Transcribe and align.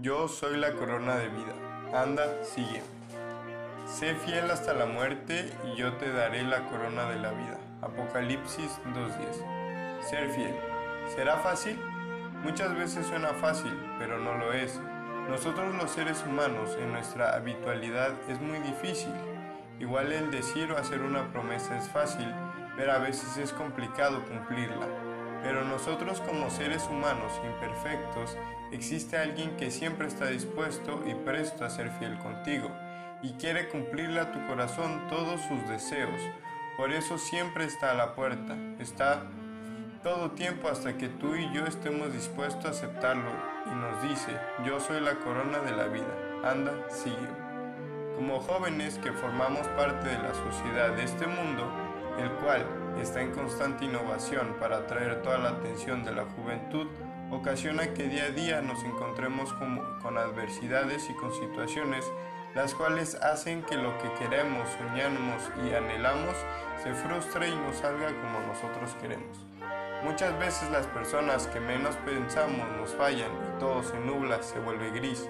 Yo 0.00 0.28
soy 0.28 0.56
la 0.58 0.74
corona 0.74 1.16
de 1.16 1.28
vida. 1.28 1.54
Anda, 1.92 2.44
sígueme. 2.44 2.84
Sé 3.84 4.14
fiel 4.14 4.48
hasta 4.48 4.72
la 4.72 4.86
muerte 4.86 5.52
y 5.64 5.76
yo 5.76 5.94
te 5.94 6.12
daré 6.12 6.44
la 6.44 6.66
corona 6.66 7.08
de 7.10 7.18
la 7.18 7.32
vida. 7.32 7.58
Apocalipsis 7.82 8.78
2.10. 8.94 10.02
Ser 10.08 10.30
fiel. 10.30 10.54
¿Será 11.16 11.38
fácil? 11.38 11.80
Muchas 12.44 12.76
veces 12.76 13.08
suena 13.08 13.30
fácil, 13.30 13.76
pero 13.98 14.18
no 14.18 14.34
lo 14.34 14.52
es. 14.52 14.80
Nosotros 15.28 15.74
los 15.74 15.90
seres 15.90 16.22
humanos 16.24 16.76
en 16.78 16.92
nuestra 16.92 17.34
habitualidad 17.34 18.12
es 18.28 18.40
muy 18.40 18.60
difícil. 18.60 19.12
Igual 19.80 20.12
el 20.12 20.30
decir 20.30 20.70
o 20.70 20.78
hacer 20.78 21.02
una 21.02 21.32
promesa 21.32 21.76
es 21.76 21.88
fácil, 21.88 22.32
pero 22.76 22.92
a 22.92 22.98
veces 22.98 23.36
es 23.36 23.52
complicado 23.52 24.22
cumplirla. 24.26 25.07
Nosotros 25.78 26.20
como 26.22 26.50
seres 26.50 26.88
humanos 26.90 27.32
imperfectos, 27.46 28.36
existe 28.72 29.16
alguien 29.16 29.56
que 29.56 29.70
siempre 29.70 30.08
está 30.08 30.26
dispuesto 30.26 31.04
y 31.06 31.14
presto 31.14 31.64
a 31.64 31.70
ser 31.70 31.92
fiel 32.00 32.18
contigo 32.18 32.68
y 33.22 33.34
quiere 33.34 33.68
cumplirle 33.68 34.18
a 34.18 34.32
tu 34.32 34.44
corazón 34.48 35.06
todos 35.08 35.40
sus 35.42 35.68
deseos. 35.68 36.20
Por 36.76 36.90
eso 36.92 37.16
siempre 37.16 37.64
está 37.64 37.92
a 37.92 37.94
la 37.94 38.16
puerta, 38.16 38.56
está 38.80 39.22
todo 40.02 40.32
tiempo 40.32 40.68
hasta 40.68 40.98
que 40.98 41.06
tú 41.06 41.36
y 41.36 41.48
yo 41.52 41.64
estemos 41.64 42.12
dispuestos 42.12 42.64
a 42.64 42.70
aceptarlo 42.70 43.30
y 43.66 43.70
nos 43.76 44.02
dice, 44.02 44.36
yo 44.66 44.80
soy 44.80 45.00
la 45.00 45.14
corona 45.20 45.60
de 45.60 45.76
la 45.76 45.86
vida, 45.86 46.12
anda, 46.42 46.72
sigue. 46.90 47.28
Como 48.16 48.40
jóvenes 48.40 48.98
que 48.98 49.12
formamos 49.12 49.68
parte 49.68 50.08
de 50.08 50.18
la 50.18 50.34
sociedad 50.34 50.96
de 50.96 51.04
este 51.04 51.28
mundo, 51.28 51.87
el 52.18 52.30
cual 52.32 52.64
está 53.00 53.20
en 53.20 53.32
constante 53.32 53.84
innovación 53.84 54.56
para 54.60 54.78
atraer 54.78 55.22
toda 55.22 55.38
la 55.38 55.50
atención 55.50 56.04
de 56.04 56.12
la 56.12 56.24
juventud, 56.24 56.86
ocasiona 57.30 57.92
que 57.94 58.08
día 58.08 58.24
a 58.24 58.30
día 58.30 58.60
nos 58.60 58.82
encontremos 58.84 59.52
con, 59.54 60.18
adversidades 60.18 61.08
y 61.10 61.14
con 61.14 61.32
situaciones 61.32 62.04
las 62.54 62.74
cuales 62.74 63.14
hacen 63.16 63.62
que 63.62 63.76
lo 63.76 63.96
que 63.98 64.12
queremos, 64.14 64.68
soñamos 64.70 65.42
y 65.64 65.74
anhelamos 65.74 66.34
se 66.82 66.94
frustre 66.94 67.48
y 67.48 67.54
no 67.54 67.72
salga 67.72 68.08
como 68.08 68.40
nosotros 68.46 68.94
queremos. 69.00 69.38
Muchas 70.04 70.38
veces 70.38 70.70
las 70.70 70.86
personas 70.86 71.46
que 71.48 71.60
menos 71.60 71.96
pensamos 71.96 72.66
nos 72.76 72.94
fallan 72.94 73.30
y 73.30 73.58
todo 73.60 73.82
se 73.82 73.98
nubla, 73.98 74.42
se 74.42 74.58
vuelve 74.60 74.90
gris, 74.90 75.28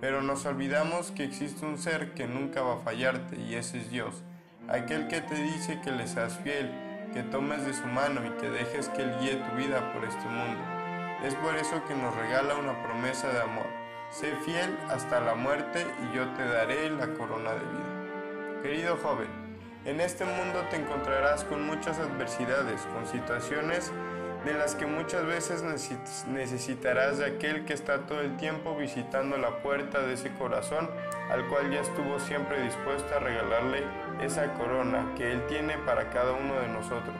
pero 0.00 0.22
nos 0.22 0.44
olvidamos 0.46 1.10
que 1.10 1.24
existe 1.24 1.64
un 1.64 1.78
ser 1.78 2.14
que 2.14 2.26
nunca 2.26 2.62
va 2.62 2.74
a 2.74 2.78
fallarte 2.78 3.36
y 3.36 3.54
ese 3.54 3.78
es 3.78 3.90
Dios, 3.90 4.22
aquel 4.68 5.08
que 5.08 5.20
te 5.20 5.34
dice 5.34 5.80
que 5.80 5.92
le 5.92 6.06
seas 6.06 6.38
fiel, 6.38 6.70
que 7.12 7.22
tomes 7.22 7.64
de 7.64 7.74
su 7.74 7.86
mano 7.86 8.20
y 8.26 8.30
que 8.40 8.50
dejes 8.50 8.88
que 8.90 9.02
Él 9.02 9.16
guíe 9.20 9.36
tu 9.36 9.56
vida 9.56 9.92
por 9.92 10.04
este 10.04 10.26
mundo. 10.28 10.60
Es 11.24 11.34
por 11.36 11.56
eso 11.56 11.82
que 11.86 11.94
nos 11.94 12.14
regala 12.14 12.56
una 12.56 12.82
promesa 12.82 13.32
de 13.32 13.40
amor. 13.40 13.66
Sé 14.10 14.34
fiel 14.44 14.76
hasta 14.88 15.20
la 15.20 15.34
muerte 15.34 15.86
y 16.04 16.16
yo 16.16 16.28
te 16.34 16.44
daré 16.44 16.90
la 16.90 17.08
corona 17.14 17.52
de 17.52 17.60
vida. 17.60 18.62
Querido 18.62 18.96
joven, 18.96 19.45
en 19.86 20.00
este 20.00 20.24
mundo 20.24 20.66
te 20.68 20.76
encontrarás 20.76 21.44
con 21.44 21.64
muchas 21.64 21.98
adversidades, 21.98 22.80
con 22.92 23.06
situaciones 23.06 23.92
de 24.44 24.52
las 24.52 24.74
que 24.74 24.86
muchas 24.86 25.24
veces 25.26 25.62
necesitarás 26.26 27.18
de 27.18 27.26
aquel 27.26 27.64
que 27.64 27.72
está 27.72 28.00
todo 28.00 28.20
el 28.20 28.36
tiempo 28.36 28.76
visitando 28.76 29.36
la 29.36 29.62
puerta 29.62 30.00
de 30.00 30.14
ese 30.14 30.32
corazón 30.32 30.90
al 31.30 31.46
cual 31.48 31.70
ya 31.70 31.80
estuvo 31.80 32.18
siempre 32.18 32.62
dispuesto 32.62 33.14
a 33.14 33.20
regalarle 33.20 33.84
esa 34.20 34.52
corona 34.54 35.12
que 35.16 35.32
Él 35.32 35.46
tiene 35.46 35.78
para 35.78 36.10
cada 36.10 36.32
uno 36.32 36.60
de 36.60 36.68
nosotros. 36.68 37.16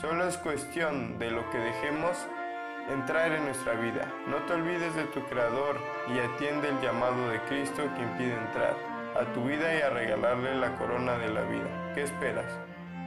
Solo 0.00 0.28
es 0.28 0.36
cuestión 0.38 1.18
de 1.18 1.30
lo 1.30 1.48
que 1.50 1.58
dejemos 1.58 2.16
entrar 2.88 3.32
en 3.32 3.44
nuestra 3.44 3.74
vida. 3.74 4.12
No 4.28 4.36
te 4.46 4.52
olvides 4.52 4.94
de 4.94 5.04
tu 5.06 5.24
Creador 5.24 5.76
y 6.08 6.18
atiende 6.18 6.68
el 6.68 6.80
llamado 6.80 7.30
de 7.30 7.40
Cristo 7.42 7.82
que 7.96 8.02
impide 8.02 8.34
entrar 8.34 8.95
a 9.20 9.32
tu 9.32 9.44
vida 9.44 9.74
y 9.74 9.80
a 9.80 9.90
regalarle 9.90 10.54
la 10.56 10.74
corona 10.76 11.16
de 11.18 11.28
la 11.28 11.42
vida. 11.42 11.92
¿Qué 11.94 12.02
esperas? 12.02 12.52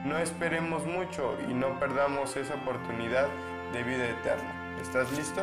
No 0.04 0.18
esperemos 0.18 0.84
mucho 0.86 1.36
y 1.48 1.54
no 1.54 1.78
perdamos 1.78 2.36
esa 2.36 2.54
oportunidad 2.54 3.28
de 3.72 3.82
vida 3.82 4.08
eterna. 4.08 4.76
¿Estás 4.80 5.12
listo? 5.12 5.42